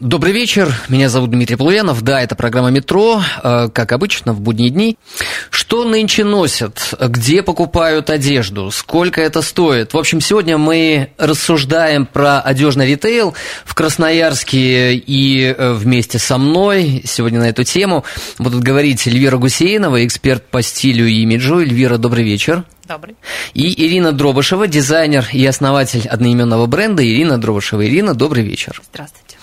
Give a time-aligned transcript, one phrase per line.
[0.00, 4.70] Добрый вечер, меня зовут Дмитрий Полуянов, да, это программа «Метро», э, как обычно, в будние
[4.70, 4.96] дни.
[5.50, 9.92] Что нынче носят, где покупают одежду, сколько это стоит?
[9.92, 13.34] В общем, сегодня мы рассуждаем про одежный ритейл
[13.66, 18.02] в Красноярске и э, вместе со мной сегодня на эту тему
[18.38, 21.58] будут говорить Эльвира Гусейнова, эксперт по стилю и имиджу.
[21.58, 22.64] Эльвира, добрый вечер.
[22.88, 23.16] Добрый.
[23.52, 27.86] И Ирина Дробышева, дизайнер и основатель одноименного бренда Ирина Дробышева.
[27.86, 28.80] Ирина, добрый вечер.
[28.90, 29.39] Здравствуйте.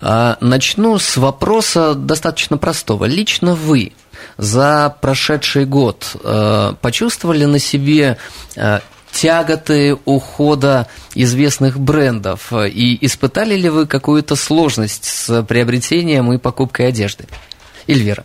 [0.00, 3.04] А, Начну с вопроса достаточно простого.
[3.04, 3.92] Лично вы
[4.36, 8.18] за прошедший год э, почувствовали на себе
[8.56, 8.80] э,
[9.12, 17.26] тяготы ухода известных брендов и испытали ли вы какую-то сложность с приобретением и покупкой одежды?
[17.86, 18.24] Эльвира.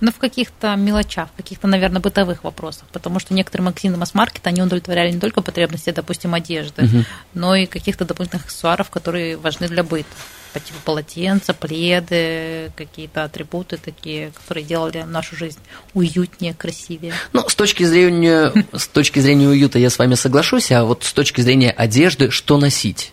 [0.00, 4.62] Но в каких-то мелочах, в каких-то, наверное, бытовых вопросах, потому что некоторые магазины масс-маркета, они
[4.62, 7.04] удовлетворяли не только потребности, допустим, одежды, Мгм.
[7.34, 10.08] но и каких-то дополнительных аксессуаров, которые важны для быта.
[10.52, 15.58] По типу полотенца, пледы, какие-то атрибуты такие, которые делали нашу жизнь
[15.92, 17.12] уютнее, красивее.
[17.32, 21.12] Ну, с точки зрения, с точки зрения уюта я с вами соглашусь, а вот с
[21.12, 23.12] точки зрения одежды, что носить?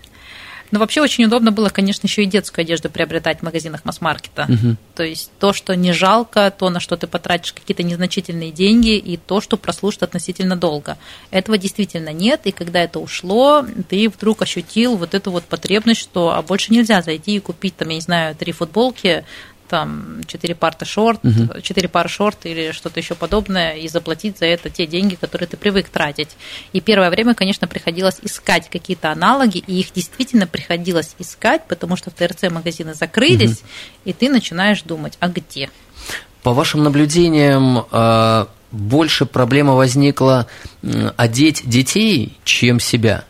[0.74, 4.48] Но вообще очень удобно было, конечно, еще и детскую одежду приобретать в магазинах масс-маркета.
[4.50, 4.78] Мгм.
[4.96, 9.18] То есть то, что не жалко, то, на что ты потратишь какие-то незначительные деньги, и
[9.18, 10.98] то, что прослужит относительно долго.
[11.30, 16.34] Этого действительно нет, и когда это ушло, ты вдруг ощутил вот эту вот потребность, что
[16.34, 19.26] а больше нельзя зайти и купить, там, я не знаю, три футболки,
[19.68, 21.22] там, четыре пары шорт,
[21.62, 25.58] четыре пары шорт или что-то еще подобное, и заплатить за это те деньги, которые ты
[25.58, 26.30] привык тратить.
[26.74, 32.12] И первое время, конечно, приходилось искать какие-то аналоги, и их действительно приходилось искать, потому что
[32.12, 33.64] в ТРЦ магазины закрылись,
[34.06, 35.70] и ты начинаешь думать, а где?
[36.42, 40.48] По вашим наблюдениям, э, больше проблема возникла
[41.16, 43.24] одеть детей, чем себя?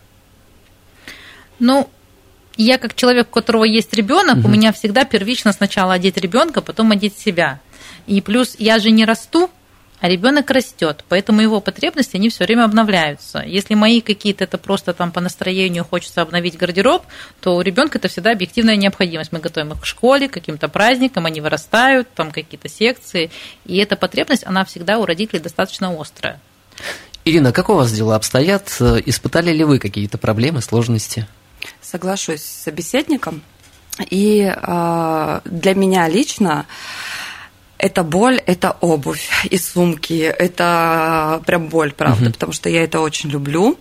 [1.59, 1.90] Ну,
[2.58, 6.91] я как человек, у которого есть ребенок, у меня всегда первично сначала одеть ребенка, потом
[6.91, 7.59] одеть себя.
[8.06, 9.50] И плюс я же не расту,
[10.03, 13.40] а ребенок растет, поэтому его потребности, они все время обновляются.
[13.40, 17.03] Если мои какие-то это просто там по настроению хочется обновить гардероб,
[17.40, 19.31] то у ребенка это всегда объективная необходимость.
[19.31, 23.31] Мы готовим их к школе, к каким-то праздникам, они вырастают, там какие-то секции,
[23.66, 26.38] и эта потребность, она всегда у родителей достаточно острая.
[27.24, 28.75] Ирина, как у вас дела обстоят?
[28.81, 31.28] Э, Испытали ли вы какие-то проблемы, сложности?
[31.81, 33.41] Соглашусь с собеседником.
[34.09, 36.66] И э, для меня лично
[37.78, 40.22] это боль, это обувь и сумки.
[40.22, 43.78] Это прям боль, правда, потому что я это очень люблю.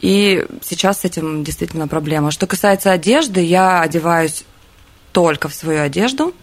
[0.00, 2.30] И сейчас с этим действительно проблема.
[2.30, 4.44] Что касается одежды, я одеваюсь
[5.12, 6.34] только в свою одежду.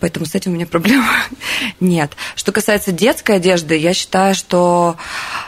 [0.00, 1.04] Поэтому с этим у меня проблем
[1.80, 2.12] нет.
[2.36, 4.96] Что касается детской одежды, я считаю, что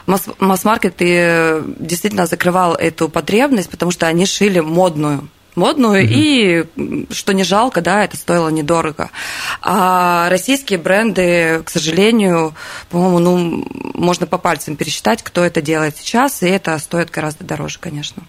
[0.06, 7.06] масс- масс-маркет и действительно закрывал эту потребность, потому что они шили модную модную, и м,
[7.10, 9.10] что не жалко, да, это стоило недорого.
[9.62, 12.54] А российские бренды, к сожалению,
[12.88, 17.78] по-моему, ну, можно по пальцам пересчитать, кто это делает сейчас, и это стоит гораздо дороже,
[17.80, 18.22] конечно.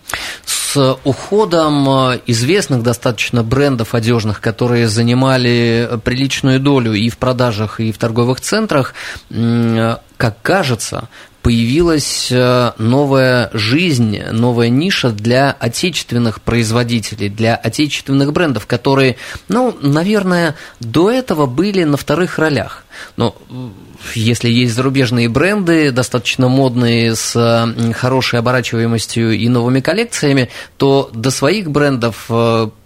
[0.45, 7.91] С уходом э, известных достаточно брендов одежных, которые занимали приличную долю и в продажах, и
[7.91, 8.93] в торговых центрах,
[9.29, 11.09] э, как кажется,
[11.41, 20.55] появилась э, новая жизнь, новая ниша для отечественных производителей, для отечественных брендов, которые, ну, наверное,
[20.79, 22.85] до этого были на вторых ролях.
[23.17, 23.69] Но э,
[24.13, 31.31] если есть зарубежные бренды, достаточно модные, с м, хорошей оборачиваемостью и новыми коллекциями, то до
[31.31, 32.33] своих брендов э,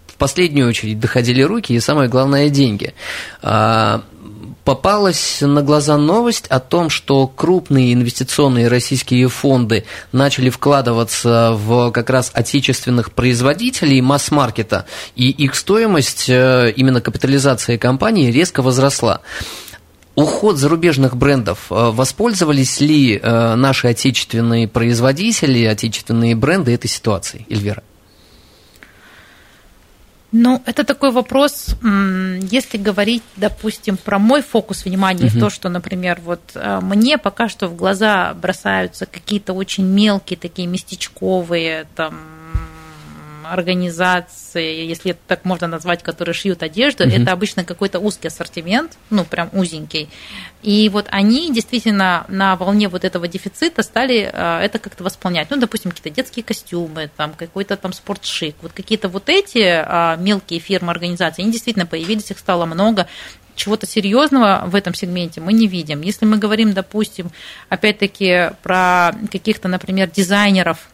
[0.08, 2.94] в последнюю очередь доходили руки и, самое главное, деньги.
[4.66, 12.10] Попалась на глаза новость о том, что крупные инвестиционные российские фонды начали вкладываться в как
[12.10, 19.22] раз отечественных производителей масс-маркета, и их стоимость, э, именно капитализация компании, резко возросла.
[20.16, 21.68] Уход зарубежных брендов.
[21.70, 27.84] э, Воспользовались ли э, наши отечественные производители, отечественные бренды этой ситуацией, Эльвира?
[30.38, 35.40] Ну, это такой вопрос, если говорить, допустим, про мой фокус внимания, Мгм.
[35.40, 40.68] то, что, например, вот э, мне пока что в глаза бросаются какие-то очень мелкие, такие
[40.68, 42.16] местечковые, там,
[43.52, 47.14] организации, если это так можно назвать, которые шьют одежду, угу.
[47.14, 50.10] это обычно какой-то узкий ассортимент, ну, прям узенький.
[50.62, 55.50] И вот они действительно на волне вот этого дефицита стали э, это как-то восполнять.
[55.50, 58.56] Ну, допустим, какие-то детские костюмы, там, какой-то там спортшик.
[58.62, 63.08] Вот какие-то вот эти э, мелкие фирмы, организации, они действительно появились, их стало много
[63.56, 66.02] чего-то серьезного в этом сегменте мы не видим.
[66.02, 67.32] Если мы говорим, допустим,
[67.70, 70.90] опять-таки про каких-то, например, дизайнеров,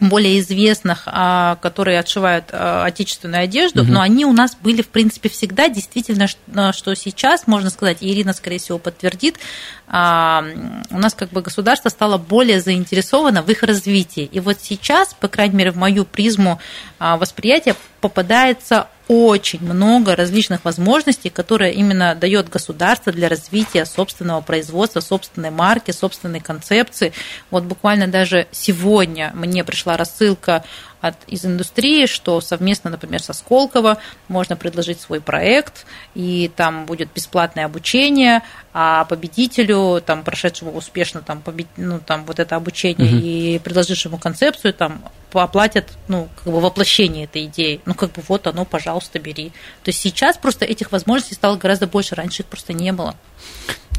[0.00, 3.92] более известных, а, которые отшивают а, отечественную одежду, угу.
[3.92, 5.68] но они у нас были, в принципе, всегда.
[5.68, 9.38] Действительно, что сейчас, можно сказать, Ирина, скорее всего, подтвердит,
[9.86, 10.44] а,
[10.90, 14.28] у нас как бы государство стало более заинтересовано в их развитии.
[14.32, 16.60] И вот сейчас, по крайней мере, в мою призму
[16.98, 25.50] восприятия попадается очень много различных возможностей, которые именно дает государство для развития собственного производства, собственной
[25.50, 27.12] марки, собственной концепции.
[27.50, 30.64] Вот буквально даже сегодня мне пришла рассылка
[31.04, 33.98] от, из индустрии, что совместно, например, со Сколково
[34.28, 35.84] можно предложить свой проект,
[36.14, 38.42] и там будет бесплатное обучение,
[38.72, 41.66] а победителю, там, прошедшему успешно там, побед...
[41.76, 43.22] ну, там, вот это обучение угу.
[43.22, 47.82] и предложившему концепцию, там, оплатят, ну, как бы воплощение этой идеи.
[47.84, 49.50] Ну, как бы вот оно, пожалуйста, бери.
[49.82, 53.14] То есть сейчас просто этих возможностей стало гораздо больше, раньше их просто не было.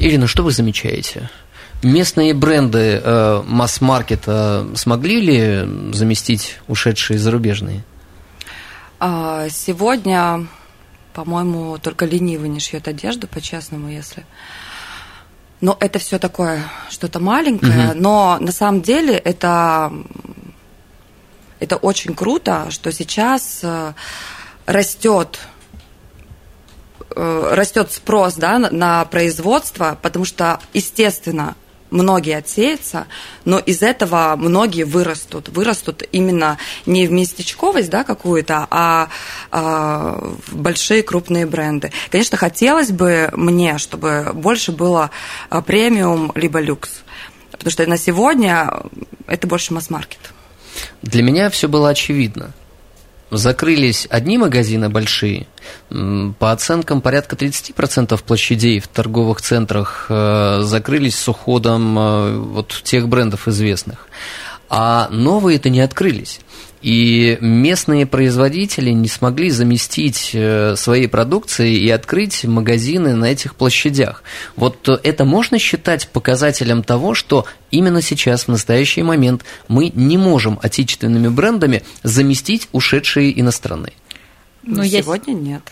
[0.00, 1.30] Ирина, что вы замечаете?
[1.82, 7.84] Местные бренды э, масс-маркета смогли ли заместить ушедшие зарубежные?
[8.98, 10.46] А, сегодня,
[11.12, 14.24] по-моему, только ленивый не шьет одежду, по-честному, если.
[15.60, 18.00] Но это все такое что-то маленькое, угу.
[18.00, 19.92] но на самом деле это
[21.58, 23.92] это очень круто, что сейчас э,
[24.66, 25.38] растет
[27.14, 31.56] э, растет спрос да, на производство, потому что, естественно,
[31.90, 33.06] многие отсеются,
[33.44, 35.48] но из этого многие вырастут.
[35.48, 39.08] Вырастут именно не в местечковость да, какую-то, а,
[39.50, 41.92] а в большие крупные бренды.
[42.10, 45.10] Конечно, хотелось бы мне, чтобы больше было
[45.48, 46.90] а, премиум либо люкс,
[47.50, 48.70] потому что на сегодня
[49.26, 50.20] это больше масс-маркет.
[51.02, 52.52] Для меня все было очевидно–
[53.30, 55.46] закрылись одни магазины большие,
[55.88, 63.08] по оценкам порядка 30% площадей в торговых центрах э, закрылись с уходом э, вот тех
[63.08, 64.08] брендов известных,
[64.68, 66.40] а новые-то не открылись.
[66.82, 74.22] И местные производители не смогли заместить э, своей продукцией и открыть магазины на этих площадях.
[74.56, 80.58] Вот это можно считать показателем того, что именно сейчас, в настоящий момент, мы не можем
[80.62, 83.94] отечественными брендами заместить ушедшие иностранные.
[84.62, 85.40] Но ну, сегодня я...
[85.40, 85.62] нет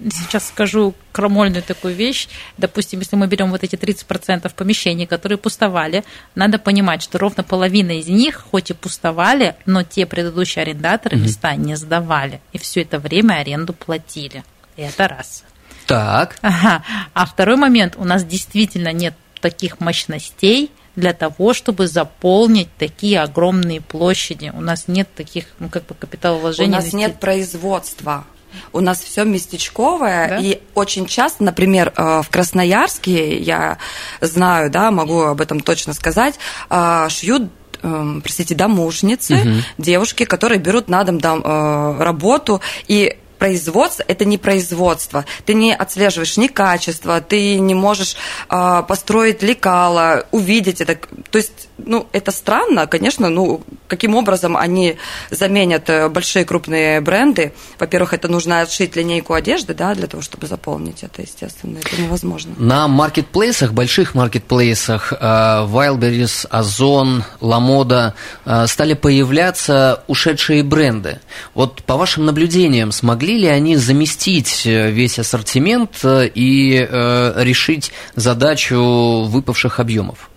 [0.00, 2.28] сейчас скажу крамольную такую вещь.
[2.56, 6.04] Допустим, если мы берем вот эти 30% помещений, которые пустовали,
[6.34, 11.24] надо понимать, что ровно половина из них, хоть и пустовали, но те предыдущие арендаторы угу.
[11.24, 12.40] места не сдавали.
[12.52, 14.44] И все это время аренду платили.
[14.76, 15.44] Это раз.
[15.86, 16.36] Так.
[16.42, 16.84] Ага.
[17.14, 23.80] А второй момент, у нас действительно нет таких мощностей, для того, чтобы заполнить такие огромные
[23.80, 24.50] площади.
[24.52, 26.68] У нас нет таких, ну, как бы капиталовложений.
[26.68, 28.24] У нас нет производства.
[28.72, 30.38] У нас все местечковое, да?
[30.38, 33.78] и очень часто, например, э, в Красноярске, я
[34.20, 36.34] знаю, да, могу об этом точно сказать,
[36.70, 37.50] э, шьют
[37.82, 39.50] эм, простите, домушницы, угу.
[39.78, 45.24] девушки, которые берут на дом, дом э, работу, и производство– это не производство.
[45.46, 48.16] Ты не отслеживаешь ни качество, ты не можешь
[48.50, 50.98] э, построить лекала, увидеть это.
[51.30, 54.96] То есть, ну, это странно, конечно, ну, каким образом они
[55.30, 57.52] заменят э, большие крупные бренды.
[57.80, 62.54] Во-первых, это нужно отшить линейку одежды, да, для того, чтобы заполнить это, естественно, это невозможно.
[62.58, 68.14] На маркетплейсах, больших маркетплейсах, э, Wildberries, Озон, Ламода
[68.44, 71.20] э, стали появляться ушедшие бренды.
[71.54, 76.88] Вот по вашим наблюдениям, смогли ли они заместить весь ассортимент и
[77.36, 80.28] решить задачу выпавших объемов?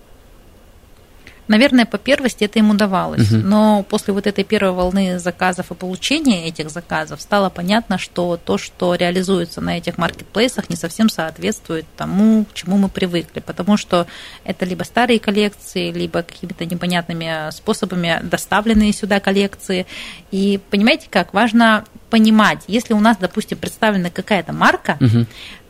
[1.51, 3.29] Наверное, по первости это им удавалось.
[3.29, 3.41] Угу.
[3.41, 8.57] Но после вот этой первой волны заказов и получения этих заказов стало понятно, что то,
[8.57, 13.41] что реализуется на этих маркетплейсах, не совсем соответствует тому, к чему мы привыкли.
[13.41, 14.07] Потому что
[14.45, 19.85] это либо старые коллекции, либо какими-то непонятными способами доставленные сюда коллекции.
[20.31, 21.33] И понимаете как?
[21.33, 25.25] Важно понимать, если у нас, допустим, представлена какая-то марка, угу.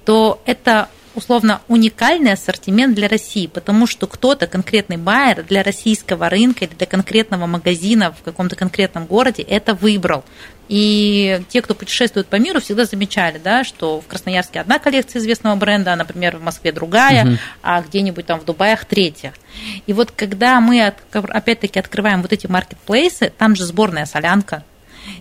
[0.06, 6.66] то это условно уникальный ассортимент для России, потому что кто-то, конкретный байер для российского рынка
[6.66, 10.24] или для конкретного магазина в каком-то конкретном городе это выбрал.
[10.70, 15.58] И те, кто путешествует по миру, всегда замечали, да, что в Красноярске одна коллекция известного
[15.58, 17.38] бренда, а, например, в Москве другая, угу.
[17.62, 19.34] а где-нибудь там в Дубаях третья.
[19.86, 24.64] И вот когда мы опять-таки открываем вот эти маркетплейсы, там же сборная солянка,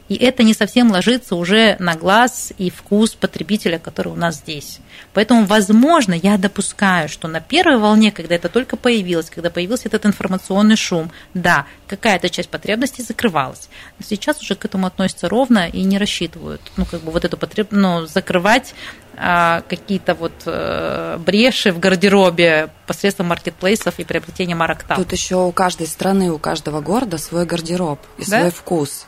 [0.09, 4.81] И это не совсем ложится уже на глаз и вкус потребителя, который у нас здесь.
[5.15, 10.07] Поэтому, возможно, я допускаю, что на первой волне, когда это только появилось, когда появился этот
[10.07, 13.69] информационный шум, да, какая-то часть потребностей закрывалась.
[13.99, 17.37] Но сейчас уже к этому относятся ровно и не рассчитывают, ну, как бы вот эту
[17.37, 18.75] потребность, ну, закрывать
[19.23, 24.97] а, какие-то вот э, бреши в гардеробе посредством маркетплейсов и приобретения марок там.
[24.97, 28.39] Тут еще у каждой страны, у каждого города свой гардероб и Да?
[28.41, 29.07] свой вкус.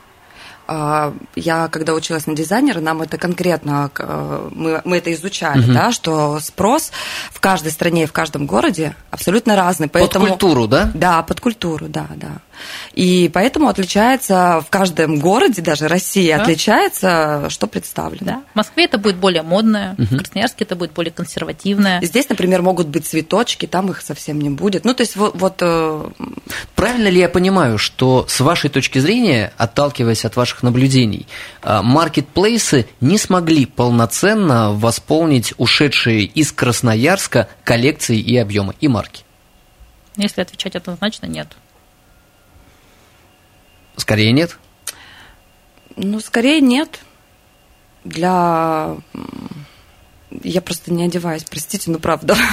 [0.67, 5.93] А, Я, когда училась на дизайнера, нам это конкретно, э, мы, мы это изучали, да,
[5.93, 6.93] что спрос
[7.31, 9.89] в каждой стране и в каждом городе абсолютно разный.
[9.89, 10.29] Под Поэтому...
[10.29, 10.91] культуру, да?
[10.95, 12.41] Да, под культуру, да, да.
[12.95, 16.43] И поэтому отличается в каждом городе, даже России, Да.
[16.43, 18.27] отличается, что представлено.
[18.27, 18.43] Да?
[18.53, 22.01] В Москве это будет более модное, в Красноярске это будет более консервативное.
[22.03, 24.85] Здесь, например, могут быть цветочки, там их совсем не будет.
[24.85, 26.11] Ну, то есть вот, вот э,
[26.75, 31.27] Правильно ли я понимаю, что с вашей точки зрения, отталкиваясь от ваших наблюдений,
[31.63, 39.25] а, маркетплейсы не смогли полноценно восполнить ушедшие из Красноярска коллекции и объемы, и марки?
[40.17, 41.49] Если отвечать однозначно, нет.
[43.97, 44.59] Скорее нет.
[45.97, 47.01] Ну, скорее нет.
[48.05, 48.97] Для...
[50.43, 52.37] Я просто не одеваюсь, простите, ну правда.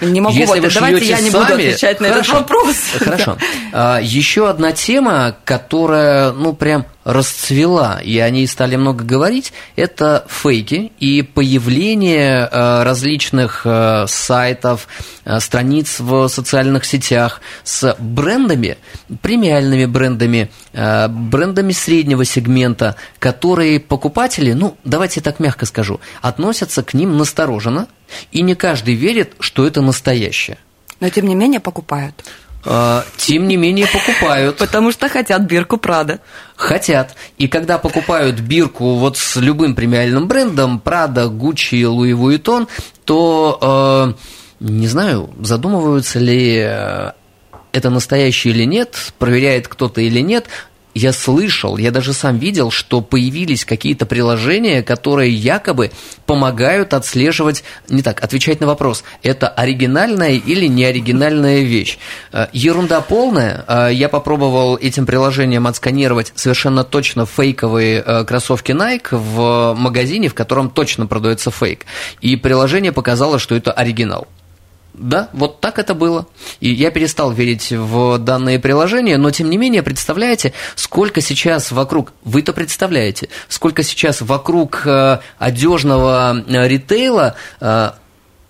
[0.00, 2.40] Не могу, Если вот, вы давайте я не буду отвечать на этот Хорошо.
[2.40, 2.76] вопрос.
[2.98, 3.36] Хорошо.
[3.72, 10.26] А, Еще одна тема, которая, ну, прям расцвела, и о ней стали много говорить, это
[10.28, 14.86] фейки и появление э, различных э, сайтов,
[15.24, 18.76] э, страниц в социальных сетях с брендами,
[19.22, 27.16] премиальными брендами, брендами среднего сегмента, которые покупатели, ну, давайте так мягко скажу, относятся к ним
[27.16, 27.88] настороженно,
[28.32, 30.58] и не каждый верит, что это настоящее.
[31.00, 32.22] Но тем не менее покупают.
[32.64, 34.58] А, Тем не менее покупают.
[34.58, 36.20] Потому что хотят бирку Прада.
[36.56, 37.14] Хотят.
[37.36, 42.68] И когда покупают бирку вот с любым премиальным брендом, Prada, Gucci, Louis Vuitton,
[43.04, 44.14] то,
[44.60, 47.12] э, не знаю, задумываются ли э,
[47.72, 50.46] это настоящее или нет, проверяет кто-то или нет.
[50.98, 55.92] Я слышал, я даже сам видел, что появились какие-то приложения, которые якобы
[56.26, 61.98] помогают отслеживать, не так, отвечать на вопрос, это оригинальная или неоригинальная вещь.
[62.32, 63.64] Э, Ерунда полная.
[63.68, 70.34] Э, Я попробовал этим приложением отсканировать совершенно точно фейковые э, кроссовки Nike в магазине, в
[70.34, 71.86] котором точно продается фейк.
[72.20, 74.26] И приложение показало, что это оригинал.
[74.98, 76.26] Да, вот так это было.
[76.60, 82.12] И я перестал верить в данные приложения, но тем не менее, представляете, сколько сейчас вокруг,
[82.24, 87.90] вы-то представляете, сколько сейчас вокруг э, одежного э, ритейла э,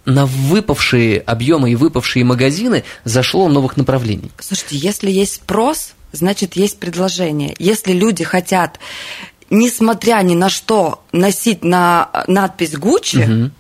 [0.07, 4.31] на выпавшие объемы и выпавшие магазины зашло новых направлений.
[4.41, 7.55] Слушайте, если есть спрос, значит есть предложение.
[7.59, 8.81] Если люди хотят,
[9.51, 13.51] несмотря ни на что, носить на надпись Гуччи,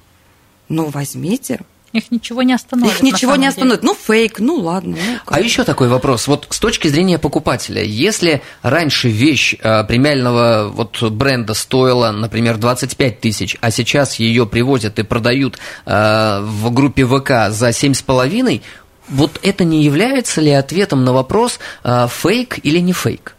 [0.71, 1.61] ну возьмите.
[1.99, 2.95] Их ничего не остановит.
[2.95, 3.49] Их ничего не деле.
[3.49, 3.83] остановит.
[3.83, 4.97] Ну, фейк, ну ладно.
[4.97, 5.19] ну.
[5.27, 6.29] А еще такой вопрос.
[6.29, 13.21] Вот с точки зрения покупателя, если раньше вещь э, премиального вот бренда стоила, например, 25
[13.21, 18.63] тысяч, а сейчас ее привозят и продают э, в группе ВК за 7,5,
[19.09, 23.35] вот это не является ли ответом на вопрос, э, фейк или не фейк?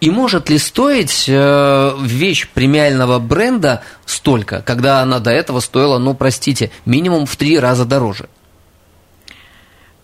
[0.00, 6.14] И может ли стоить э, вещь премиального бренда столько, когда она до этого стоила, ну,
[6.14, 8.28] простите, минимум в три раза дороже?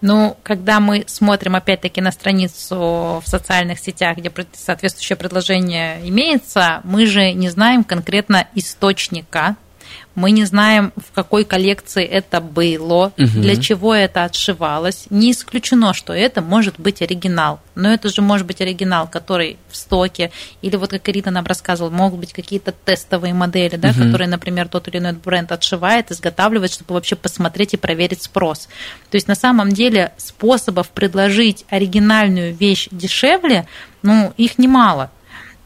[0.00, 7.04] Ну, когда мы смотрим опять-таки на страницу в социальных сетях, где соответствующее предложение имеется, мы
[7.06, 9.56] же не знаем конкретно источника,
[10.14, 13.42] мы не знаем, в какой коллекции это было, Мгм.
[13.42, 15.06] для чего это отшивалось.
[15.10, 17.60] Не исключено, что это может быть оригинал.
[17.74, 20.32] Но это же может быть оригинал, который в стоке.
[20.62, 24.06] Или вот как Ирина нам рассказывала, могут быть какие-то тестовые модели, да, Мгм.
[24.06, 28.68] которые, например, тот или иной бренд отшивает, изготавливает, чтобы вообще посмотреть и проверить спрос.
[29.10, 33.66] То есть на самом деле способов предложить оригинальную вещь дешевле,
[34.02, 35.10] ну, их немало.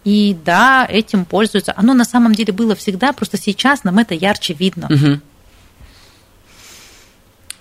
[0.04, 1.72] И да, этим пользуются.
[1.76, 4.88] Оно на самом деле было всегда, просто сейчас нам это ярче видно.
[4.90, 5.22] Мгм.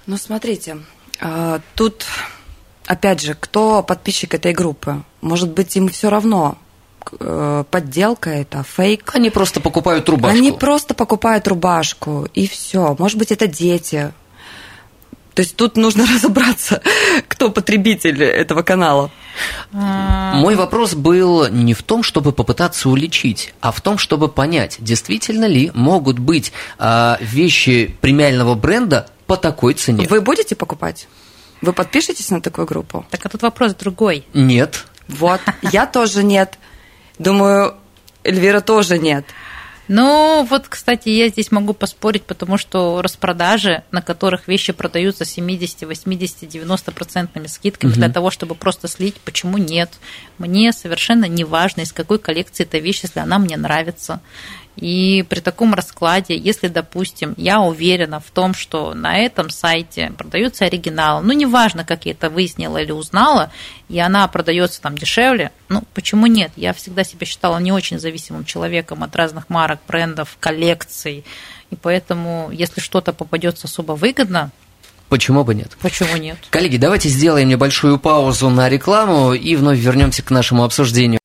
[0.07, 0.79] Ну, смотрите,
[1.19, 2.05] а, тут,
[2.85, 5.03] опять же, кто подписчик этой группы?
[5.21, 6.57] Может быть, им все равно,
[7.19, 9.11] э, подделка это, фейк.
[9.13, 10.37] Они просто покупают рубашку.
[10.37, 12.95] Они просто покупают рубашку, и все.
[12.97, 14.11] Может быть, это дети.
[15.33, 16.81] То есть тут нужно разобраться,
[17.27, 19.11] кто потребитель этого канала.
[19.73, 24.77] А, Мой вопрос был не в том, чтобы попытаться уличить, а в том, чтобы понять,
[24.79, 30.07] действительно ли могут быть а, вещи премиального бренда по такой цене.
[30.09, 31.07] Вы будете покупать?
[31.61, 33.05] Вы подпишетесь на такую группу?
[33.11, 34.25] Так а тут вопрос другой.
[34.33, 34.85] Нет.
[35.07, 36.57] Вот, я тоже нет.
[37.19, 37.75] Думаю,
[38.23, 39.25] Эльвира тоже нет.
[39.87, 45.81] Ну, вот, кстати, я здесь могу поспорить, потому что распродажи, на которых вещи продаются 70,
[45.83, 47.99] 80, 90 процентными скидками Мгм.
[47.99, 49.91] для того, чтобы просто слить, почему нет?
[50.37, 54.21] Мне совершенно не важно, из какой коллекции эта вещь, если она мне нравится.
[54.77, 60.65] И при таком раскладе, если, допустим, я уверена в том, что на этом сайте продается
[60.65, 63.51] оригинал, ну, неважно, как я это выяснила или узнала,
[63.89, 66.51] и она продается там дешевле, ну, почему нет?
[66.55, 71.25] Я всегда себя считала не очень зависимым человеком от разных марок, брендов, коллекций,
[71.69, 74.51] и поэтому, если что-то попадется особо выгодно,
[75.09, 75.75] Почему бы нет?
[75.81, 76.37] почему нет?
[76.51, 81.20] Коллеги, давайте сделаем небольшую паузу на рекламу и вновь вернемся к нашему обсуждению.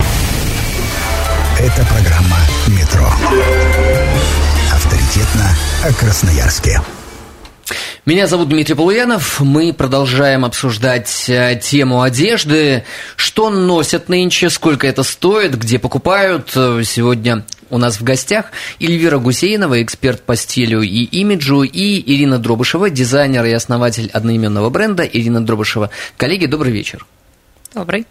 [5.85, 6.81] О Красноярске.
[8.07, 9.41] Меня зовут Дмитрий Полуянов.
[9.41, 12.85] Мы продолжаем обсуждать э, тему одежды.
[13.17, 16.53] Что носят нынче, сколько это стоит, где покупают.
[16.55, 18.47] Э, Сегодня у нас в гостях
[18.81, 25.05] Эльвира Гусейнова, эксперт по стилю и имиджу, и Ирина Дробышева, дизайнер и основатель одноименного бренда.
[25.05, 25.91] Ирина Дробышева.
[26.17, 27.05] Коллеги, добрый вечер.
[27.75, 28.07] Добрый.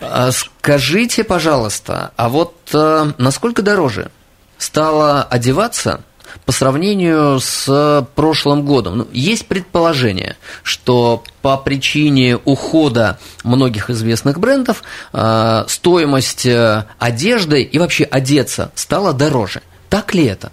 [0.00, 4.10] А Скажите, пожалуйста, а вот э, насколько дороже
[4.58, 6.00] стало одеваться
[6.44, 8.98] по сравнению с прошлым годом?
[8.98, 14.82] Ну, есть предположение, что по причине ухода многих известных брендов
[15.12, 19.62] э, стоимость э, одежды и вообще одеться стала дороже.
[19.88, 20.52] Так ли это?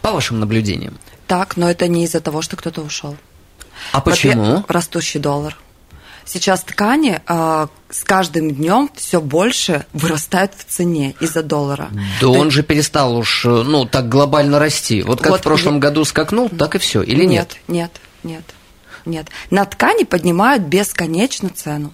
[0.00, 0.98] По вашим наблюдениям.
[1.26, 3.16] Так, но это не из-за того, что кто-то ушел.
[3.92, 4.64] А почему?
[4.68, 5.56] Растущий доллар.
[6.24, 11.90] Сейчас ткани э, с каждым днем все больше вырастают в цене из-за доллара.
[12.20, 15.02] Да он же перестал уж, э, ну, так глобально расти.
[15.02, 17.02] Вот как Вот в прошлом я- году скакнул, так и все.
[17.02, 17.56] Или нет?
[17.68, 17.90] Нет,
[18.22, 18.44] нет, нет,
[19.04, 19.26] нет.
[19.50, 21.92] На ткани поднимают бесконечно цену.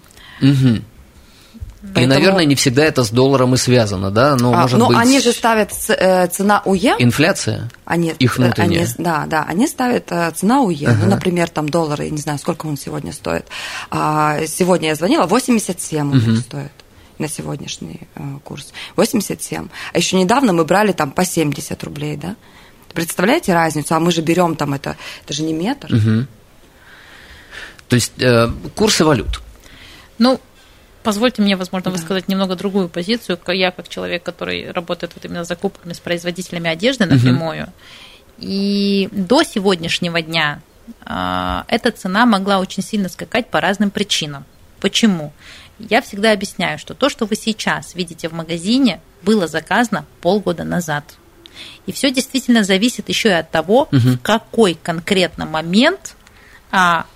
[1.80, 1.90] Мгм.
[1.90, 4.34] И, Поэтому- наверное, не всегда это с долларом и связано, да?
[4.36, 6.96] Но, А, может но быть, они же ставят э, цена УЕ.
[6.98, 7.70] инфляция?
[7.84, 8.82] Они, их э, внутренняя.
[8.84, 10.88] они- да, да, они ставят э, цена УЕ.
[10.88, 10.98] Ага.
[11.04, 13.46] Ну, например, там доллар, я не знаю, сколько он сегодня стоит.
[13.90, 16.36] А, сегодня я звонила, 87 у них Мгм.
[16.38, 16.72] стоит
[17.18, 18.72] на сегодняшний э, курс.
[18.96, 19.68] 87.
[19.92, 22.34] А еще недавно мы брали там по 70 рублей, да?
[22.92, 23.94] Представляете разницу?
[23.94, 25.94] А мы же берем там это, это же не метр.
[25.94, 26.26] Мгм.
[27.88, 29.40] То есть э, курсы валют.
[30.18, 30.40] Ну,
[31.08, 33.38] позвольте мне, возможно, высказать немного другую позицию.
[33.46, 37.72] Я как человек, который работает вот именно с закупками с производителями одежды напрямую.
[38.36, 40.60] И до сегодняшнего дня
[41.06, 44.44] а, эта цена могла очень сильно скакать по разным причинам.
[44.82, 45.32] Почему?
[45.78, 51.04] Я всегда объясняю, что то, что вы сейчас видите в магазине, было заказано полгода назад.
[51.86, 56.16] И все действительно зависит еще и от того, в какой конкретно момент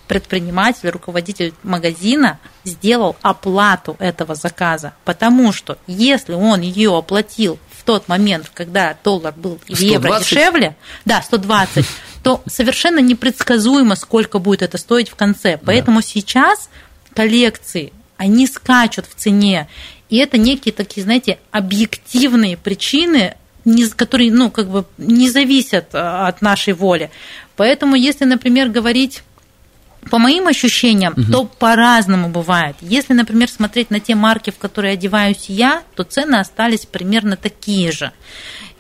[0.08, 4.94] предприниматель, руководитель магазина сделал оплату этого заказа.
[5.04, 10.28] Потому что если он ее оплатил в тот момент, когда доллар был или евро 120?
[10.28, 11.86] дешевле, да, 120,
[12.22, 15.58] то совершенно непредсказуемо, сколько будет это стоить в конце.
[15.62, 16.70] Поэтому сейчас
[17.14, 19.68] коллекции, они скачут в цене.
[20.08, 23.34] И это некие такие, знаете, объективные причины,
[23.96, 27.10] которые, ну, как бы не зависят а, от нашей воли.
[27.56, 29.22] Поэтому, если, например, говорить
[30.10, 32.76] по моим ощущениям, то по-разному бывает.
[32.80, 37.92] Если, например, смотреть на те марки, в которые одеваюсь я, то цены остались примерно такие
[37.92, 38.12] же.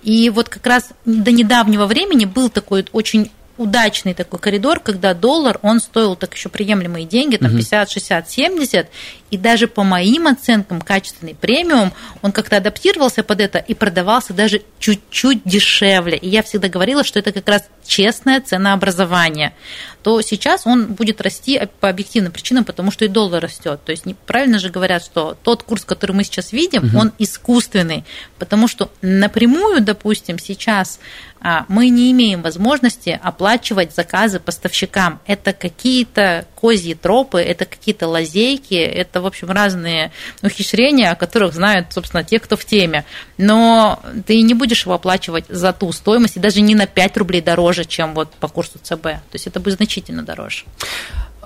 [0.02, 5.58] И вот как раз до недавнего времени был такой очень удачный такой коридор, когда доллар,
[5.62, 8.88] он стоил так еще приемлемые деньги, там 50, 60, 70,
[9.30, 14.62] и даже по моим оценкам качественный премиум, он как-то адаптировался под это и продавался даже
[14.78, 16.16] чуть-чуть дешевле.
[16.16, 19.54] И я всегда говорила, что это как раз честное ценообразование.
[20.02, 23.80] То сейчас он будет расти по объективным причинам, потому что и доллар растет.
[23.84, 28.04] То есть правильно же говорят, что тот курс, который мы сейчас видим, он искусственный,
[28.38, 30.98] потому что напрямую, допустим, сейчас
[31.40, 35.20] а, мы не имеем возможности оплачивать заказы поставщикам.
[35.26, 41.88] Это какие-то козьи тропы, это какие-то лазейки, это, в общем, разные ухищрения, о которых знают,
[41.90, 43.04] собственно, те, кто в теме.
[43.36, 47.40] Но ты не будешь его оплачивать за ту стоимость, и даже не на 5 рублей
[47.42, 49.02] дороже, чем вот по курсу ЦБ.
[49.02, 50.64] То есть это будет значительно дороже.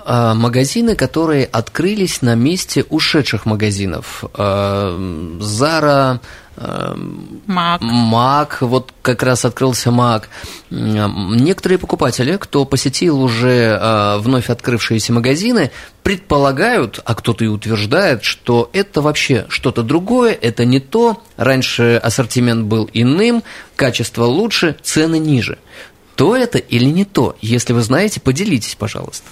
[0.05, 4.23] А, Магазины, которые открылись на месте ушедших магазинов.
[4.35, 4.97] А,
[5.41, 6.21] Zara, а,
[6.57, 7.81] Мак.
[7.83, 10.29] Мак, вот как раз открылся Мак.
[10.71, 15.71] Некоторые покупатели, кто посетил уже а, вновь открывшиеся магазины,
[16.03, 21.23] предполагают, а кто-то и утверждает, что это вообще что-то другое, это не то.
[21.37, 23.43] Раньше ассортимент был иным,
[23.75, 25.59] качество лучше, цены ниже.
[26.15, 27.37] То это или не то?
[27.43, 29.29] Если вы знаете, поделитесь, пожалуйста.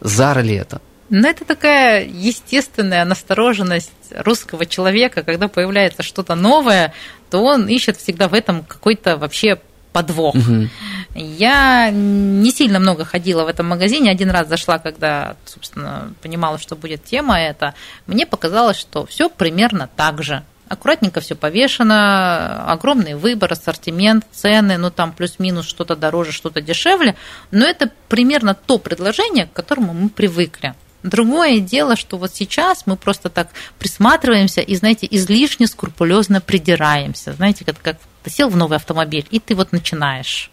[0.00, 0.80] Зара ли это?
[1.10, 6.94] Но это такая естественная настороженность русского человека, когда появляется что-то новое,
[7.30, 9.60] то он ищет всегда в этом какой-то вообще
[9.92, 10.36] подвох.
[10.36, 10.68] Угу.
[11.14, 14.10] Я не сильно много ходила в этом магазине.
[14.10, 17.74] Один раз зашла, когда, собственно, понимала, что будет тема эта.
[18.06, 20.44] Мне показалось, что все примерно так же.
[20.68, 27.16] Аккуратненько все повешено, огромный выбор, ассортимент, цены, ну там плюс-минус что-то дороже, что-то дешевле.
[27.50, 30.74] Но это примерно то предложение, к которому мы привыкли.
[31.02, 37.32] Другое дело, что вот сейчас мы просто так присматриваемся и, знаете, излишне скрупулезно придираемся.
[37.32, 40.50] Знаете, как, как ты сел в новый автомобиль, и ты вот начинаешь.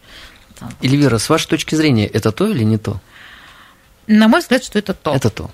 [0.81, 2.99] Эльвира, с вашей точки зрения, это то или не то?
[4.07, 5.13] На мой взгляд, что это то.
[5.13, 5.51] Это то.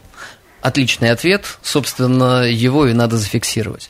[0.62, 1.58] Отличный ответ.
[1.64, 3.90] Собственно, его и надо зафиксировать.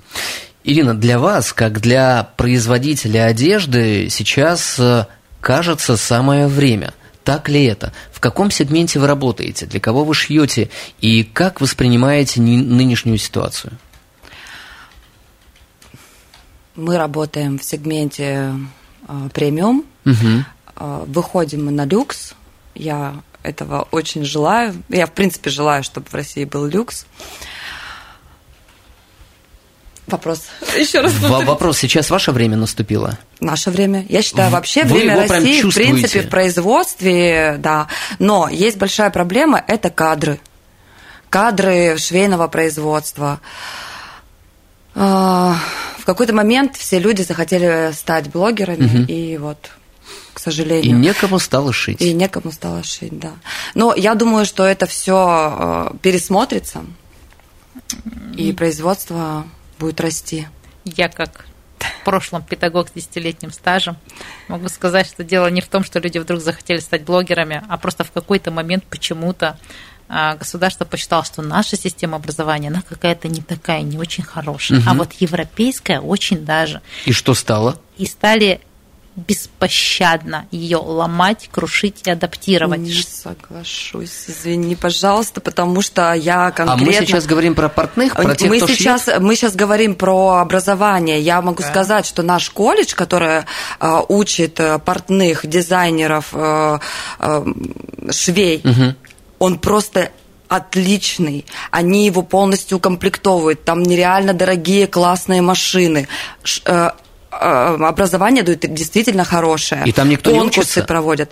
[0.63, 5.05] Ирина, для вас, как для производителя одежды, сейчас э,
[5.41, 6.93] кажется самое время.
[7.23, 7.93] Так ли это?
[8.11, 9.65] В каком сегменте вы работаете?
[9.65, 10.69] Для кого вы шьете?
[10.99, 13.73] И как воспринимаете нынешнюю ситуацию?
[16.75, 18.53] Мы работаем в сегменте
[19.07, 19.85] э, премиум.
[20.05, 20.45] Угу.
[20.75, 22.33] Э, выходим мы на люкс.
[22.75, 24.75] Я этого очень желаю.
[24.89, 27.05] Я, в принципе, желаю, чтобы в России был люкс.
[30.07, 30.43] Вопрос.
[30.77, 31.13] Еще раз.
[31.19, 31.77] Вопрос.
[31.77, 33.17] Сейчас ваше время наступило?
[33.39, 34.05] Наше время.
[34.09, 37.87] Я считаю, вообще Вы время России, в принципе, в производстве, да.
[38.19, 40.39] Но есть большая проблема– это кадры.
[41.29, 43.39] Кадры швейного производства.
[44.95, 45.57] А,
[45.97, 49.11] в какой-то момент все люди захотели стать блогерами, угу.
[49.11, 49.71] и вот
[50.33, 50.83] к сожалению.
[50.83, 52.01] И некому стало шить.
[52.01, 53.31] И некому стало шить, да.
[53.73, 56.83] Но я думаю, что это все э, пересмотрится,
[58.35, 59.45] и производство
[59.83, 60.47] будет расти.
[60.85, 61.45] Я как
[61.77, 63.97] в прошлом педагог с десятилетним стажем
[64.47, 68.05] могу сказать, что дело не в том, что люди вдруг захотели стать блогерами, а просто
[68.05, 69.59] в какой-то момент почему-то
[70.07, 74.79] а, государство посчитало, что наша система образования, она какая-то не такая, не очень хорошая.
[74.79, 74.89] Угу.
[74.89, 76.81] А вот европейская очень даже.
[77.03, 77.77] И что стало?
[77.97, 78.61] И стали
[79.15, 82.79] беспощадно ее ломать, крушить и адаптировать.
[82.79, 86.73] Не соглашусь, извини, пожалуйста, потому что я конкретно...
[86.73, 89.19] А мы сейчас говорим про портных, про тех, мы кто сейчас, шьет?
[89.19, 91.19] Мы сейчас говорим про образование.
[91.19, 91.69] Я могу да.
[91.69, 93.43] сказать, что наш колледж, который
[93.79, 96.79] э, учит э, портных, дизайнеров, э,
[97.19, 97.45] э,
[98.11, 98.95] швей, угу.
[99.39, 100.09] он просто
[100.47, 101.45] отличный.
[101.71, 103.63] Они его полностью укомплектовывают.
[103.63, 106.07] Там нереально дорогие, классные машины.
[106.65, 106.91] Э, Э,
[107.39, 109.83] образование дают действительно хорошее.
[109.85, 110.83] И там никто Конкурсы не учится?
[110.83, 111.31] проводят.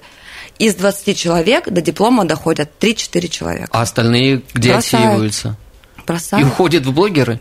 [0.59, 3.69] Из 20 человек до диплома доходят 3-4 человека.
[3.71, 5.05] А остальные где Бросают.
[5.05, 5.57] отсеиваются?
[6.05, 6.45] Бросают.
[6.47, 7.39] И уходят в блогеры?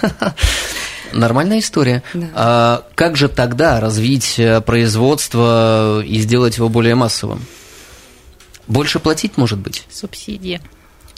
[1.12, 2.02] Нормальная история.
[2.12, 2.26] Да.
[2.34, 7.44] А как же тогда развить э, производство и сделать его более массовым?
[8.66, 9.84] Больше платить, может быть?
[9.92, 10.60] Субсидии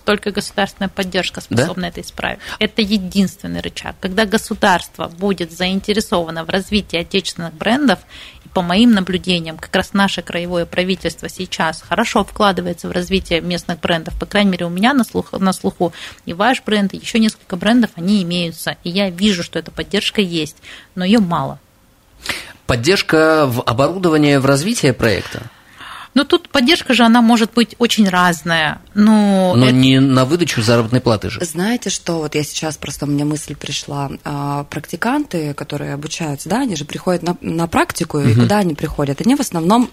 [0.07, 1.89] только государственная поддержка способна да?
[1.89, 2.39] это исправить.
[2.61, 3.97] Это единственный рычаг.
[4.01, 7.99] Когда государство будет заинтересовано в развитии отечественных брендов,
[8.45, 13.81] и по моим наблюдениям, как раз наше краевое правительство сейчас хорошо вкладывается в развитие местных
[13.81, 15.93] брендов, по крайней мере, у меня на, слух, на слуху
[16.25, 18.77] и ваш бренд, и еще несколько брендов, они имеются.
[18.85, 20.57] И я вижу, что эта поддержка есть,
[20.95, 21.59] но ее мало.
[22.67, 25.51] Поддержка в оборудовании в развитии проекта?
[26.17, 28.81] Но тут поддержка же, она может быть очень разная.
[28.95, 29.75] Но, но это...
[29.75, 31.45] не на выдачу заработной платы же.
[31.45, 34.11] Знаете что, вот я сейчас просто, у меня мысль пришла.
[34.25, 38.29] А, практиканты, которые обучаются, да, они же приходят на, на практику, угу.
[38.29, 39.21] и куда они приходят?
[39.21, 39.91] Они в основном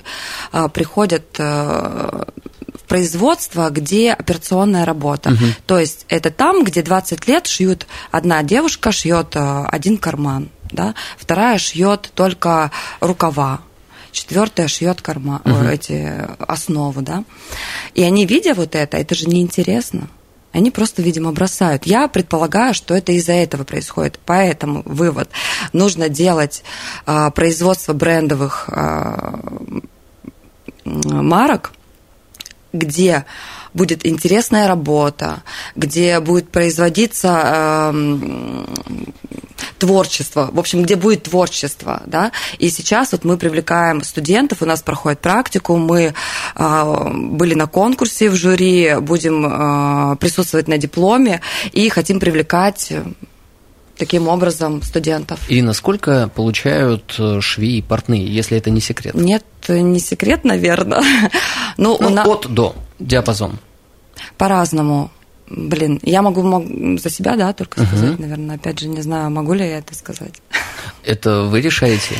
[0.54, 2.26] а, приходят а,
[2.74, 5.32] в производство, где операционная работа.
[5.32, 5.46] Угу.
[5.68, 11.58] То есть это там, где 20 лет шьют, одна девушка шьет один карман, да, вторая
[11.58, 13.60] шьет только рукава
[14.14, 15.66] четвертая шьет корма, угу.
[15.66, 17.26] эти основы, да.
[17.94, 20.08] И они, видя вот это, это же неинтересно.
[20.54, 21.86] Они просто, видимо, бросают.
[21.88, 24.20] Я предполагаю, что это из-за этого происходит.
[24.24, 25.30] Поэтому вывод.
[25.74, 26.64] Нужно делать
[27.08, 29.40] а, производство брендовых а,
[30.86, 31.74] марок,
[32.74, 33.26] где
[33.74, 35.44] будет интересная работа,
[35.76, 38.66] где будет производиться э,
[39.80, 44.82] творчество, в общем, где будет творчество, да, и сейчас вот мы привлекаем студентов, у нас
[44.82, 46.14] проходит практику, мы
[46.56, 52.94] э, были на конкурсе в жюри, будем э, присутствовать на дипломе и хотим привлекать
[53.98, 55.40] таким образом студентов.
[55.50, 59.14] И насколько получают э, швеи и портные, если это не секрет?
[59.16, 61.04] Нет, не секрет, наверное.
[61.78, 62.24] ну, ну на...
[62.24, 63.60] От до диапазон.
[64.38, 65.12] По-разному.
[65.48, 67.88] Блин, я могу, могу за себя, да, только uh-huh.
[67.88, 68.56] сказать, наверное.
[68.56, 70.42] Опять же, не знаю, могу ли я это сказать.
[71.04, 72.16] Это вы решаете?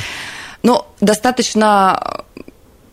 [0.62, 2.24] Ну, достаточно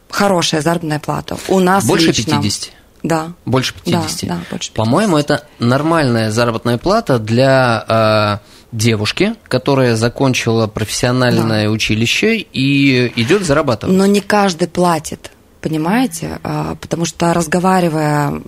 [0.08, 1.36] хорошая заработная плата.
[1.48, 2.40] У нас Больше лично.
[2.40, 2.72] 50?
[3.02, 3.32] Да.
[3.44, 4.28] Больше 50.
[4.28, 4.74] Да, да, больше 50.
[4.74, 13.96] По-моему, это нормальная заработная плата для э, девушки, которая закончила профессиональное училище и идет зарабатывать.
[13.96, 16.38] Но не каждый платит, понимаете?
[16.42, 18.40] А, Потому что разговаривая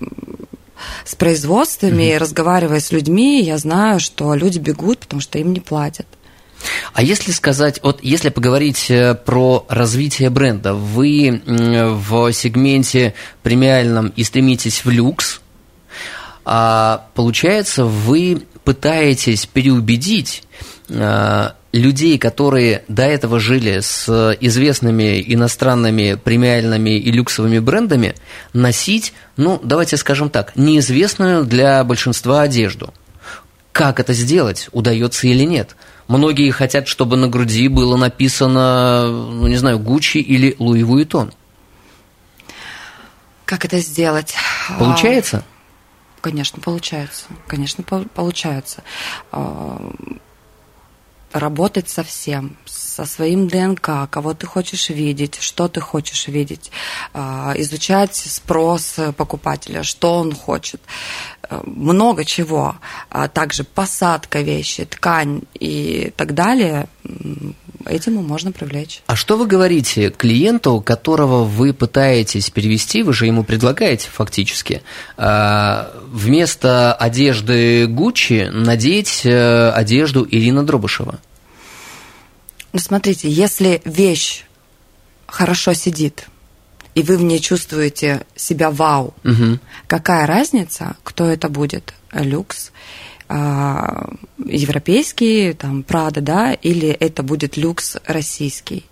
[1.04, 6.06] с производствами, разговаривая с людьми, я знаю, что люди бегут, потому что им не платят.
[6.92, 14.22] А если сказать, вот если поговорить э, про развитие бренда, вы в сегменте премиальном и
[14.22, 15.41] стремитесь в люкс,
[16.44, 20.44] а получается, вы пытаетесь переубедить
[20.88, 28.14] э, людей, которые до этого жили с известными иностранными премиальными и люксовыми брендами,
[28.52, 32.92] носить, ну, давайте скажем так, неизвестную для большинства одежду.
[33.72, 35.76] Как это сделать, удается или нет?
[36.08, 41.32] Многие хотят, чтобы на груди было написано, ну, не знаю, Гуччи или Луи Вуитон.
[43.46, 44.34] Как это сделать?
[44.78, 45.44] Получается?
[46.22, 47.24] Конечно, получается.
[47.48, 48.82] Конечно, пол- получается.
[49.32, 49.92] А,
[51.32, 56.70] Работать со всем, со своим ДНК, кого ты хочешь видеть, что ты хочешь видеть,
[57.14, 60.82] а, изучать спрос покупателя, что он хочет,
[61.48, 62.76] А, много чего.
[63.32, 66.86] Также посадка вещи, ткань и так далее.
[67.86, 69.02] Этим можно привлечь.
[69.06, 74.82] А что вы говорите клиенту, которого вы пытаетесь перевести, вы же ему предлагаете фактически,
[75.16, 81.18] а, вместо одежды Гуччи надеть э, одежду Ирина Дробышева?
[82.72, 84.44] Ну, смотрите, если вещь
[85.26, 86.26] хорошо сидит,
[86.94, 89.60] и вы в ней чувствуете себя вау, Мгм.
[89.86, 91.94] какая разница, кто это будет?
[92.12, 92.72] Люкс,
[94.44, 98.84] европейский, там, Прада, да, или это будет люкс российский?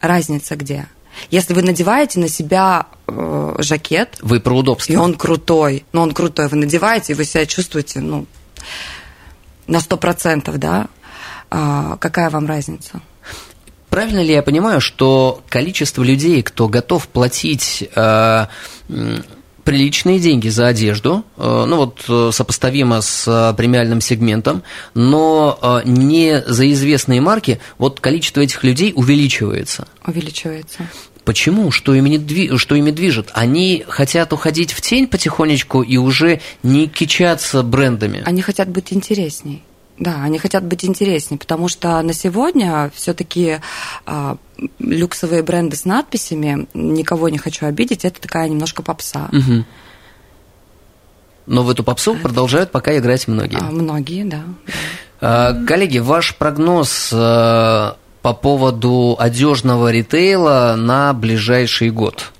[0.00, 0.86] Разница где?
[1.30, 4.92] Если вы надеваете на себя э, жакет, Вы про удобство.
[4.92, 8.26] и он крутой, ну он крутой, вы надеваете, и вы себя чувствуете, ну,
[9.66, 10.86] на сто процентов, да,
[11.50, 13.00] А, какая вам разница?
[13.88, 18.46] Правильно ли я понимаю, что количество людей, кто готов платить э,
[19.68, 24.62] приличные деньги за одежду, э, ну вот э, сопоставимо с э, премиальным сегментом,
[24.94, 29.86] но не за известные марки, вот количество этих людей увеличивается.
[30.06, 30.88] Увеличивается.
[31.24, 31.70] Почему?
[31.70, 33.28] Что ими, дви- что ими движет?
[33.34, 38.22] Они хотят уходить в тень потихонечку и уже не кичаться брендами.
[38.24, 39.62] Они хотят быть интересней.
[39.98, 43.58] Да, они хотят быть интереснее, потому что на сегодня все-таки
[44.78, 49.28] люксовые бренды с надписями, никого не хочу обидеть, это такая немножко попса.
[49.32, 49.66] Мгм.
[51.46, 53.58] Но в эту попсу продолжают пока играть многие.
[53.58, 54.42] А многие, да.
[55.20, 62.32] А, Коллеги, ваш прогноз э, по поводу одежного ритейла на ближайший год.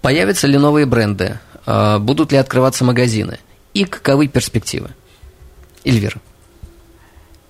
[0.00, 1.40] Появятся ли новые бренды?
[1.66, 3.40] А, Будут ли открываться магазины?
[3.74, 4.90] И каковы перспективы?
[5.84, 6.20] Эльвира.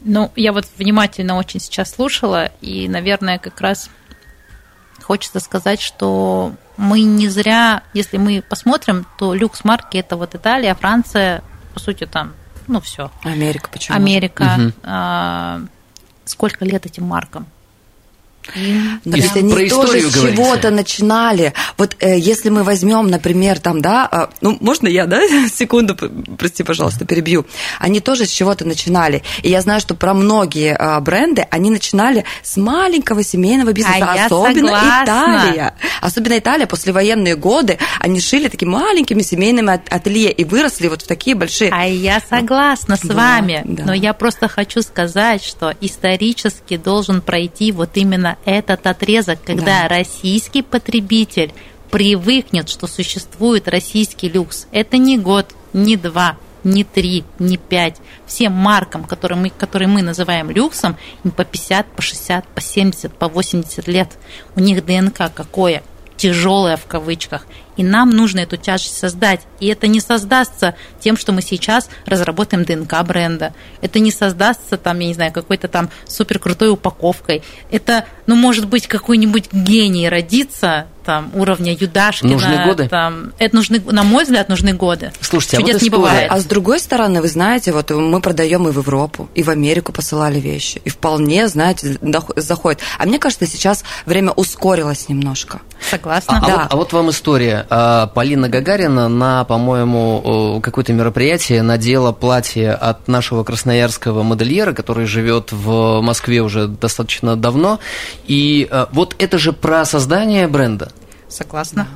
[0.04, 3.90] Ну, я вот внимательно очень сейчас слушала, и, наверное, как раз
[5.02, 11.42] хочется сказать, что мы не зря, если мы посмотрим, то люкс-марки это вот Италия, Франция,
[11.72, 12.34] по сути, там,
[12.66, 13.10] ну, все.
[13.22, 13.96] Америка почему?
[13.96, 14.44] Америка.
[14.58, 14.74] Мгм.
[14.82, 15.60] А,
[16.24, 17.46] сколько лет этим маркам?
[18.54, 20.36] И ведь про они тоже с говорите.
[20.36, 21.52] чего-то начинали.
[21.78, 25.20] Вот э, если мы возьмем, например, там, да, а, ну, можно я, да,
[25.52, 25.96] секунду,
[26.38, 27.46] прости, пожалуйста, перебью.
[27.78, 29.22] Они тоже с чего-то начинали.
[29.42, 33.98] И я знаю, что про многие а, бренды, они начинали с маленького семейного бизнеса.
[34.00, 34.70] А Особенно.
[35.04, 35.74] Италия.
[36.00, 41.34] Особенно Италия, послевоенные годы, они шили такими маленькими семейными ателье и выросли вот в такие
[41.36, 41.70] большие...
[41.72, 43.84] А я согласна с Да, вами, да.
[43.84, 49.88] но я просто хочу сказать, что исторически должен пройти вот именно этот отрезок, когда Да.
[49.88, 51.52] российский потребитель
[51.90, 54.66] привыкнет, что существует российский люкс.
[54.72, 57.96] Это не год, не два, не три, не пять.
[58.26, 63.12] Всем маркам, которые мы, которые мы называем люксом, им по 50, по 60, по 70,
[63.14, 64.10] по 80 лет.
[64.56, 65.82] У них ДНК какое?
[66.16, 67.46] Тяжелое в кавычках.
[67.76, 69.40] И нам нужно эту тяжесть создать.
[69.60, 73.54] И это не создастся тем, что мы сейчас разработаем ДНК бренда.
[73.80, 77.42] Это не создастся там, я не знаю, какой-то там супер крутой упаковкой.
[77.70, 82.32] Это, ну, может быть, какой-нибудь гений родится там уровня Юдашкина.
[82.32, 82.88] Нужны годы?
[82.88, 85.12] Там, это нужны, на мой взгляд, нужны годы.
[85.20, 86.30] Слушайте, а Чудес вот не бывает.
[86.30, 89.92] А с другой стороны, вы знаете, вот мы продаем и в Европу, и в Америку
[89.92, 91.98] посылали вещи, и вполне, знаете,
[92.36, 92.80] заходит.
[92.98, 95.60] А мне кажется, сейчас время ускорилось немножко.
[95.90, 96.38] Согласна.
[96.38, 96.56] А, а Да.
[96.56, 97.63] вот, а вот вам история.
[97.70, 105.52] А, Полина Гагарина на, по-моему, какое-то мероприятие надела платье от нашего красноярского модельера, который живет
[105.52, 107.80] в Москве уже достаточно давно.
[108.26, 110.92] И э, вот это же про создание бренда.
[111.28, 111.88] Согласна.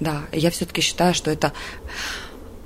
[0.00, 1.52] Да, я все-таки считаю, что это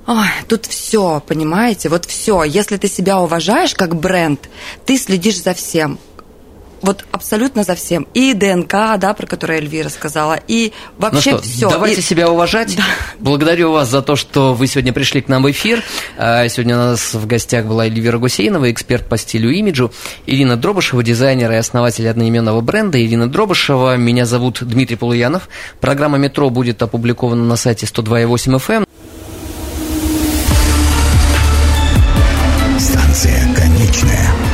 [0.07, 2.43] Ой, тут все, понимаете, вот все.
[2.43, 4.49] Если ты себя уважаешь как бренд,
[4.85, 5.99] ты следишь за всем
[6.81, 8.07] вот абсолютно за всем.
[8.13, 11.69] И ДНК, да, про которую Эльвира сказала, и вообще ну что, все.
[11.69, 12.03] Давайте и...
[12.03, 12.75] себя уважать.
[12.75, 12.83] Да.
[13.19, 15.83] Благодарю вас за то, что вы сегодня пришли к нам в эфир.
[16.17, 19.91] А, сегодня у нас в гостях была Эльвира Гусейнова, эксперт по стилю и имиджу,
[20.25, 23.03] Ирина Дробышева, дизайнер и основатель одноименного бренда.
[23.03, 25.49] Ирина Дробышева, меня зовут Дмитрий Полуянов.
[25.81, 28.85] Программа «Метро» будет опубликована на сайте 102.8 FM.